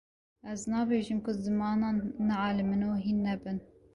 ez 0.51 0.61
nabêjim 0.71 1.19
ku 1.25 1.31
zimanan 1.41 1.97
nealimin 2.27 2.81
û 2.91 2.91
hîn 3.03 3.17
nebin 3.27 3.57